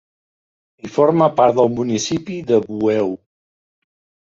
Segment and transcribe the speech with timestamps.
[0.87, 3.17] I forma part del municipi de Bueu.